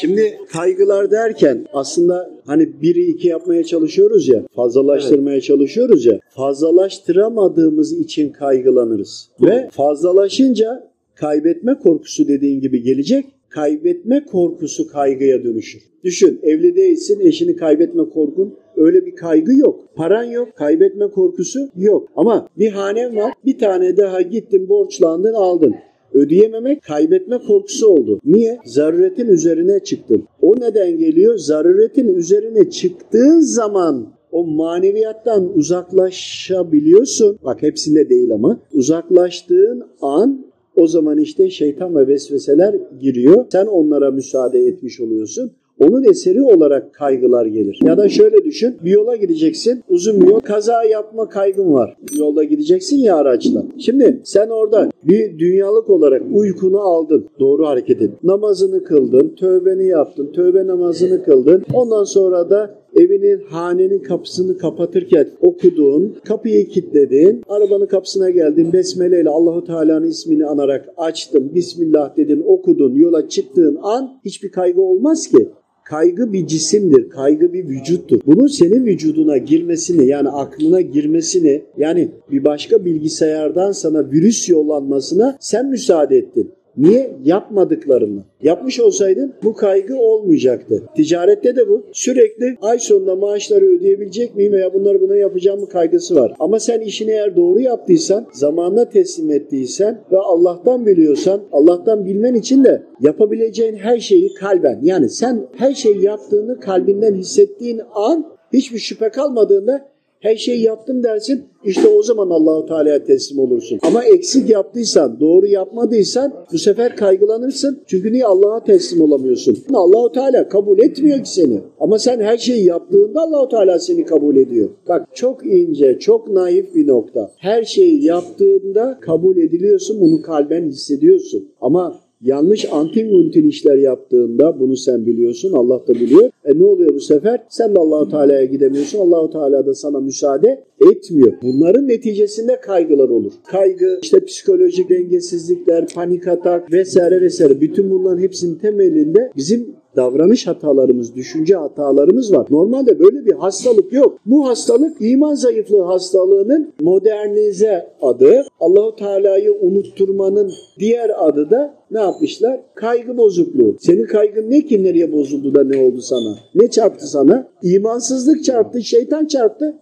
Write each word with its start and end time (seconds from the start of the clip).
Şimdi 0.00 0.38
kaygılar 0.52 1.10
derken 1.10 1.66
aslında 1.72 2.30
hani 2.46 2.82
biri 2.82 3.04
iki 3.04 3.28
yapmaya 3.28 3.64
çalışıyoruz 3.64 4.28
ya, 4.28 4.42
fazlalaştırmaya 4.56 5.40
çalışıyoruz 5.40 6.06
ya, 6.06 6.20
fazlalaştıramadığımız 6.30 7.92
için 8.00 8.32
kaygılanırız. 8.32 9.28
Ve 9.40 9.68
fazlalaşınca 9.72 10.90
kaybetme 11.14 11.78
korkusu 11.78 12.28
dediğin 12.28 12.60
gibi 12.60 12.82
gelecek. 12.82 13.24
Kaybetme 13.48 14.24
korkusu 14.24 14.88
kaygıya 14.88 15.44
dönüşür. 15.44 15.82
Düşün 16.04 16.40
evli 16.42 16.76
değilsin 16.76 17.20
eşini 17.20 17.56
kaybetme 17.56 18.02
korkun 18.08 18.54
öyle 18.76 19.06
bir 19.06 19.16
kaygı 19.16 19.58
yok. 19.58 19.80
Paran 19.96 20.24
yok 20.24 20.56
kaybetme 20.56 21.10
korkusu 21.10 21.68
yok. 21.76 22.08
Ama 22.16 22.48
bir 22.58 22.70
hanem 22.70 23.16
var 23.16 23.32
bir 23.44 23.58
tane 23.58 23.96
daha 23.96 24.22
gittin 24.22 24.68
borçlandın 24.68 25.34
aldın. 25.34 25.74
Ödeyememek 26.14 26.82
kaybetme 26.82 27.38
korkusu 27.38 27.86
oldu. 27.86 28.20
Niye? 28.24 28.58
Zaruretin 28.64 29.26
üzerine 29.26 29.80
çıktın. 29.80 30.24
O 30.42 30.54
neden 30.60 30.98
geliyor? 30.98 31.38
Zaruretin 31.38 32.14
üzerine 32.14 32.70
çıktığın 32.70 33.40
zaman 33.40 34.06
o 34.32 34.44
maneviyattan 34.46 35.56
uzaklaşabiliyorsun. 35.56 37.38
Bak 37.44 37.62
hepsinde 37.62 38.08
değil 38.08 38.32
ama. 38.32 38.60
Uzaklaştığın 38.72 39.82
an 40.02 40.46
o 40.76 40.86
zaman 40.86 41.18
işte 41.18 41.50
şeytan 41.50 41.96
ve 41.96 42.06
vesveseler 42.06 42.74
giriyor. 43.00 43.46
Sen 43.52 43.66
onlara 43.66 44.10
müsaade 44.10 44.58
etmiş 44.58 45.00
oluyorsun. 45.00 45.50
Onun 45.80 46.04
eseri 46.04 46.42
olarak 46.42 46.94
kaygılar 46.94 47.46
gelir. 47.46 47.78
Ya 47.84 47.98
da 47.98 48.08
şöyle 48.08 48.44
düşün. 48.44 48.76
Bir 48.84 48.90
yola 48.90 49.16
gideceksin. 49.16 49.82
Uzun 49.88 50.20
bir 50.20 50.26
yol. 50.26 50.40
Kaza 50.40 50.84
yapma 50.84 51.28
kaygın 51.28 51.72
var. 51.72 51.96
Yolda 52.18 52.44
gideceksin 52.44 52.96
ya 52.96 53.16
araçla. 53.16 53.64
Şimdi 53.78 54.20
sen 54.24 54.48
orada 54.48 54.90
bir 55.02 55.38
dünyalık 55.38 55.90
olarak 55.90 56.22
uykunu 56.32 56.80
aldın. 56.80 57.26
Doğru 57.40 57.66
hareket 57.66 58.02
et. 58.02 58.10
Namazını 58.24 58.84
kıldın. 58.84 59.34
Tövbeni 59.36 59.86
yaptın. 59.86 60.32
Tövbe 60.32 60.66
namazını 60.66 61.24
kıldın. 61.24 61.64
Ondan 61.74 62.04
sonra 62.04 62.50
da 62.50 62.78
evinin, 62.96 63.40
hanenin 63.50 63.98
kapısını 63.98 64.58
kapatırken 64.58 65.28
okuduğun, 65.40 66.16
kapıyı 66.24 66.68
kilitledin, 66.68 67.42
arabanın 67.48 67.86
kapısına 67.86 68.30
geldin, 68.30 68.72
besmele 68.72 69.20
ile 69.20 69.28
Allahu 69.28 69.64
Teala'nın 69.64 70.06
ismini 70.06 70.46
anarak 70.46 70.88
açtın, 70.96 71.54
Bismillah 71.54 72.16
dedin, 72.16 72.42
okudun, 72.46 72.94
yola 72.94 73.28
çıktığın 73.28 73.78
an 73.82 74.20
hiçbir 74.24 74.50
kaygı 74.50 74.80
olmaz 74.80 75.28
ki. 75.28 75.48
Kaygı 75.88 76.32
bir 76.32 76.46
cisimdir, 76.46 77.10
kaygı 77.10 77.52
bir 77.52 77.68
vücuttur. 77.68 78.20
Bunun 78.26 78.46
senin 78.46 78.86
vücuduna 78.86 79.36
girmesini 79.36 80.06
yani 80.06 80.28
aklına 80.28 80.80
girmesini 80.80 81.62
yani 81.76 82.08
bir 82.30 82.44
başka 82.44 82.84
bilgisayardan 82.84 83.72
sana 83.72 84.10
virüs 84.10 84.48
yollanmasına 84.48 85.36
sen 85.40 85.66
müsaade 85.66 86.16
ettin. 86.16 86.50
Niye? 86.76 87.16
Yapmadıklarını. 87.24 88.20
Yapmış 88.42 88.80
olsaydın 88.80 89.34
bu 89.44 89.54
kaygı 89.54 89.96
olmayacaktı. 89.96 90.82
Ticarette 90.96 91.56
de 91.56 91.68
bu. 91.68 91.82
Sürekli 91.92 92.56
ay 92.62 92.78
sonunda 92.78 93.16
maaşları 93.16 93.64
ödeyebilecek 93.64 94.36
miyim 94.36 94.52
veya 94.52 94.74
bunları 94.74 95.00
buna 95.00 95.16
yapacağım 95.16 95.60
mı 95.60 95.68
kaygısı 95.68 96.14
var. 96.14 96.32
Ama 96.38 96.60
sen 96.60 96.80
işini 96.80 97.10
eğer 97.10 97.36
doğru 97.36 97.60
yaptıysan, 97.60 98.26
zamanla 98.32 98.88
teslim 98.88 99.30
ettiysen 99.30 100.00
ve 100.12 100.18
Allah'tan 100.18 100.86
biliyorsan, 100.86 101.40
Allah'tan 101.52 102.04
bilmen 102.04 102.34
için 102.34 102.64
de 102.64 102.82
yapabileceğin 103.00 103.76
her 103.76 103.98
şeyi 103.98 104.34
kalben 104.34 104.78
yani 104.82 105.08
sen 105.08 105.46
her 105.56 105.74
şeyi 105.74 106.04
yaptığını 106.04 106.60
kalbinden 106.60 107.14
hissettiğin 107.14 107.80
an 107.94 108.26
hiçbir 108.52 108.78
şüphe 108.78 109.08
kalmadığında 109.08 109.88
her 110.20 110.36
şeyi 110.36 110.62
yaptım 110.62 111.02
dersin. 111.02 111.44
İşte 111.64 111.88
o 111.88 112.02
zaman 112.02 112.30
Allahu 112.30 112.66
Teala'ya 112.66 113.04
teslim 113.04 113.38
olursun. 113.38 113.78
Ama 113.82 114.04
eksik 114.04 114.50
yaptıysan, 114.50 115.20
doğru 115.20 115.46
yapmadıysan 115.46 116.32
bu 116.52 116.58
sefer 116.58 116.96
kaygılanırsın. 116.96 117.82
Çünkü 117.86 118.12
niye 118.12 118.26
Allah'a 118.26 118.64
teslim 118.64 119.02
olamıyorsun? 119.02 119.58
Allahu 119.74 120.12
Teala 120.12 120.48
kabul 120.48 120.78
etmiyor 120.78 121.24
ki 121.24 121.30
seni. 121.30 121.60
Ama 121.80 121.98
sen 121.98 122.20
her 122.20 122.38
şeyi 122.38 122.64
yaptığında 122.64 123.20
Allahu 123.20 123.48
Teala 123.48 123.78
seni 123.78 124.04
kabul 124.04 124.36
ediyor. 124.36 124.70
Bak 124.88 125.08
çok 125.14 125.46
ince, 125.46 125.98
çok 125.98 126.28
naif 126.28 126.74
bir 126.74 126.86
nokta. 126.86 127.30
Her 127.36 127.64
şeyi 127.64 128.04
yaptığında 128.04 128.98
kabul 129.00 129.36
ediliyorsun, 129.36 130.00
bunu 130.00 130.22
kalben 130.22 130.66
hissediyorsun. 130.66 131.48
Ama 131.60 132.00
yanlış 132.22 132.72
antin 132.72 133.12
untin 133.12 133.48
işler 133.48 133.76
yaptığında 133.76 134.60
bunu 134.60 134.76
sen 134.76 135.06
biliyorsun, 135.06 135.52
Allah 135.52 135.82
da 135.88 135.94
biliyor. 135.94 136.30
E 136.44 136.58
ne 136.58 136.64
oluyor 136.64 136.94
bu 136.94 137.00
sefer? 137.00 137.40
Sen 137.48 137.74
de 137.74 137.78
Allahu 137.78 138.10
Teala'ya 138.10 138.44
gidemiyorsun. 138.44 138.98
Allahu 138.98 139.30
Teala 139.30 139.66
da 139.66 139.74
sana 139.74 140.00
müsaade 140.00 140.64
etmiyor. 140.90 141.32
Bunların 141.42 141.88
neticesinde 141.88 142.60
kaygılar 142.60 143.08
olur. 143.08 143.32
Kaygı, 143.46 143.98
işte 144.02 144.24
psikolojik 144.24 144.90
dengesizlikler, 144.90 145.86
panik 145.94 146.28
atak 146.28 146.72
vesaire 146.72 147.20
vesaire. 147.20 147.60
Bütün 147.60 147.90
bunların 147.90 148.22
hepsinin 148.22 148.54
temelinde 148.54 149.32
bizim 149.36 149.66
davranış 149.98 150.46
hatalarımız, 150.46 151.16
düşünce 151.16 151.54
hatalarımız 151.54 152.32
var. 152.32 152.46
Normalde 152.50 152.98
böyle 152.98 153.26
bir 153.26 153.32
hastalık 153.32 153.92
yok. 153.92 154.18
Bu 154.26 154.48
hastalık 154.48 154.96
iman 155.00 155.34
zayıflığı 155.34 155.82
hastalığının 155.82 156.72
modernize 156.80 157.86
adı. 158.02 158.44
Allahu 158.60 158.96
Teala'yı 158.96 159.52
unutturmanın 159.60 160.52
diğer 160.78 161.10
adı 161.28 161.50
da 161.50 161.74
ne 161.90 162.00
yapmışlar? 162.00 162.60
Kaygı 162.74 163.16
bozukluğu. 163.16 163.76
Senin 163.80 164.06
kaygın 164.06 164.50
ne 164.50 164.60
ki 164.60 164.84
nereye 164.84 165.12
bozuldu 165.12 165.54
da 165.54 165.64
ne 165.64 165.76
oldu 165.76 166.00
sana? 166.00 166.34
Ne 166.54 166.70
çarptı 166.70 167.06
sana? 167.06 167.48
İmansızlık 167.62 168.44
çarptı, 168.44 168.82
şeytan 168.82 169.26
çarptı. 169.26 169.74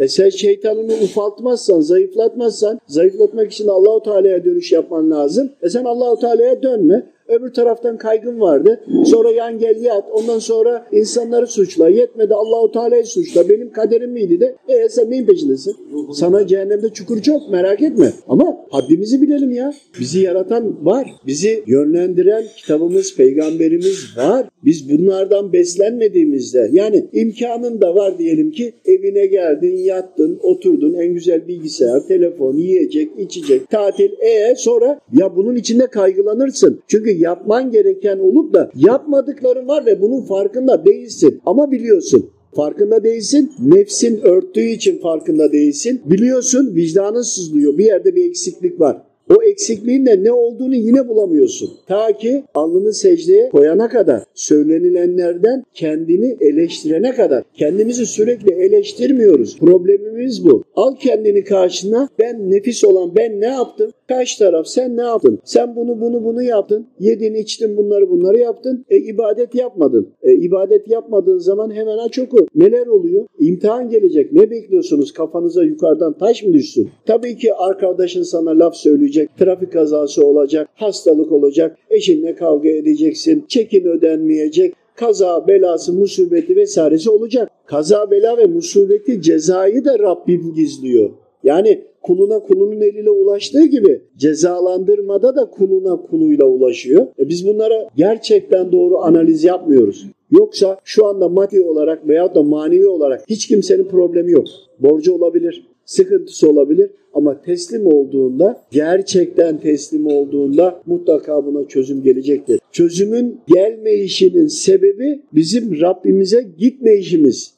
E 0.00 0.08
sen 0.08 0.28
şeytanını 0.28 0.92
ufaltmazsan, 1.04 1.80
zayıflatmazsan, 1.80 2.80
zayıflatmak 2.86 3.52
için 3.52 3.68
Allahu 3.68 4.02
Teala'ya 4.02 4.44
dönüş 4.44 4.72
yapman 4.72 5.10
lazım. 5.10 5.50
E 5.62 5.68
sen 5.70 5.84
Allahu 5.84 6.20
Teala'ya 6.20 6.62
dönme. 6.62 7.06
Öbür 7.28 7.52
taraftan 7.52 7.98
kaygın 7.98 8.40
vardı. 8.40 8.80
Sonra 9.06 9.30
yan 9.30 9.58
gel 9.58 9.84
yat. 9.84 10.04
Ondan 10.12 10.38
sonra 10.38 10.86
insanları 10.92 11.46
suçla. 11.46 11.88
Yetmedi 11.88 12.34
Allahu 12.34 12.72
Teala'yı 12.72 13.06
suçla. 13.06 13.48
Benim 13.48 13.72
kaderim 13.72 14.10
miydi 14.10 14.40
de. 14.40 14.56
E 14.68 14.88
sen 14.88 15.10
neyin 15.10 15.26
peşindesin? 15.26 15.76
Sana 16.12 16.46
cehennemde 16.46 16.88
çukur 16.88 17.22
çok 17.22 17.50
merak 17.50 17.82
etme. 17.82 18.12
Ama 18.28 18.56
haddimizi 18.70 19.22
bilelim 19.22 19.52
ya. 19.52 19.74
Bizi 20.00 20.20
yaratan 20.20 20.84
var. 20.86 21.10
Bizi 21.26 21.62
yönlendiren 21.66 22.44
kitabımız, 22.56 23.16
peygamberimiz 23.16 24.16
var. 24.16 24.46
Biz 24.64 24.90
bunlardan 24.90 25.52
beslenmediğimizde 25.52 26.68
yani 26.72 27.04
imkanın 27.12 27.80
da 27.80 27.94
var 27.94 28.18
diyelim 28.18 28.50
ki 28.50 28.72
evine 28.84 29.26
geldin, 29.26 29.76
yattın, 29.76 30.38
oturdun 30.42 30.94
en 30.94 31.14
güzel 31.14 31.48
bilgisayar, 31.48 32.00
telefon, 32.08 32.56
yiyecek, 32.56 33.10
içecek, 33.18 33.70
tatil. 33.70 34.10
E 34.20 34.54
sonra 34.56 35.00
ya 35.12 35.36
bunun 35.36 35.56
içinde 35.56 35.86
kaygılanırsın. 35.86 36.80
Çünkü 36.88 37.10
yapman 37.10 37.70
gereken 37.70 38.18
olup 38.18 38.54
da 38.54 38.70
yapmadıkların 38.76 39.68
var 39.68 39.86
ve 39.86 40.00
bunun 40.00 40.22
farkında 40.22 40.84
değilsin. 40.86 41.40
Ama 41.46 41.72
biliyorsun. 41.72 42.30
Farkında 42.56 43.04
değilsin. 43.04 43.52
Nefsin 43.62 44.20
örttüğü 44.22 44.66
için 44.66 44.98
farkında 44.98 45.52
değilsin. 45.52 46.00
Biliyorsun 46.04 46.74
vicdanın 46.74 47.22
sızlıyor. 47.22 47.78
Bir 47.78 47.84
yerde 47.84 48.14
bir 48.14 48.28
eksiklik 48.28 48.80
var. 48.80 49.02
O 49.36 49.42
eksikliğin 49.42 50.06
de 50.06 50.24
ne 50.24 50.32
olduğunu 50.32 50.74
yine 50.74 51.08
bulamıyorsun. 51.08 51.70
Ta 51.88 52.12
ki 52.12 52.44
alnını 52.54 52.94
secdeye 52.94 53.48
koyana 53.48 53.88
kadar, 53.88 54.22
söylenilenlerden 54.34 55.64
kendini 55.74 56.36
eleştirene 56.40 57.14
kadar. 57.14 57.44
Kendimizi 57.54 58.06
sürekli 58.06 58.52
eleştirmiyoruz. 58.52 59.58
Problemimiz 59.58 60.44
bu. 60.44 60.64
Al 60.76 60.96
kendini 60.96 61.44
karşına. 61.44 62.08
Ben 62.18 62.50
nefis 62.50 62.84
olan 62.84 63.16
ben 63.16 63.40
ne 63.40 63.46
yaptım? 63.46 63.90
Kaç 64.10 64.36
taraf 64.36 64.66
sen 64.66 64.96
ne 64.96 65.02
yaptın? 65.02 65.38
Sen 65.44 65.76
bunu 65.76 66.00
bunu 66.00 66.24
bunu 66.24 66.42
yaptın. 66.42 66.86
Yedin 66.98 67.34
içtin 67.34 67.76
bunları 67.76 68.10
bunları 68.10 68.38
yaptın. 68.38 68.84
E 68.88 68.96
ibadet 68.96 69.54
yapmadın. 69.54 70.08
E 70.22 70.34
ibadet 70.34 70.88
yapmadığın 70.88 71.38
zaman 71.38 71.70
hemen 71.70 71.98
aç 71.98 72.18
oku. 72.18 72.46
Neler 72.54 72.86
oluyor? 72.86 73.26
İmtihan 73.38 73.88
gelecek. 73.88 74.32
Ne 74.32 74.50
bekliyorsunuz? 74.50 75.12
Kafanıza 75.12 75.64
yukarıdan 75.64 76.18
taş 76.18 76.42
mı 76.42 76.52
düşsün? 76.52 76.88
Tabii 77.06 77.36
ki 77.36 77.54
arkadaşın 77.54 78.22
sana 78.22 78.58
laf 78.58 78.74
söyleyecek. 78.76 79.36
Trafik 79.38 79.72
kazası 79.72 80.26
olacak. 80.26 80.68
Hastalık 80.74 81.32
olacak. 81.32 81.76
Eşinle 81.90 82.34
kavga 82.34 82.68
edeceksin. 82.68 83.44
Çekin 83.48 83.84
ödenmeyecek 83.84 84.74
kaza, 85.00 85.48
belası, 85.48 85.92
musibeti 85.92 86.56
vesairesi 86.56 87.10
olacak. 87.10 87.50
Kaza, 87.66 88.10
bela 88.10 88.36
ve 88.36 88.46
musibeti 88.46 89.22
cezayı 89.22 89.84
da 89.84 89.98
Rabbim 89.98 90.54
gizliyor. 90.54 91.10
Yani 91.44 91.84
kuluna 92.02 92.38
kulunun 92.38 92.80
eliyle 92.80 93.10
ulaştığı 93.10 93.64
gibi 93.64 94.00
cezalandırmada 94.16 95.36
da 95.36 95.50
kuluna 95.50 95.96
kuluyla 95.96 96.44
ulaşıyor. 96.44 97.06
E 97.18 97.28
biz 97.28 97.46
bunlara 97.46 97.88
gerçekten 97.96 98.72
doğru 98.72 98.98
analiz 98.98 99.44
yapmıyoruz. 99.44 100.06
Yoksa 100.30 100.78
şu 100.84 101.06
anda 101.06 101.28
maddi 101.28 101.62
olarak 101.62 102.08
veya 102.08 102.34
da 102.34 102.42
manevi 102.42 102.86
olarak 102.88 103.24
hiç 103.28 103.46
kimsenin 103.46 103.84
problemi 103.84 104.30
yok. 104.30 104.46
Borcu 104.78 105.14
olabilir, 105.14 105.66
sıkıntısı 105.84 106.50
olabilir 106.50 106.90
ama 107.14 107.42
teslim 107.42 107.86
olduğunda, 107.86 108.62
gerçekten 108.70 109.58
teslim 109.58 110.06
olduğunda 110.06 110.82
mutlaka 110.86 111.46
buna 111.46 111.68
çözüm 111.68 112.02
gelecektir. 112.02 112.60
Çözümün 112.72 113.40
gelmeyişinin 113.46 114.46
sebebi 114.46 115.22
bizim 115.32 115.80
Rabbimize 115.80 116.46
gitmeyişimiz. 116.58 117.54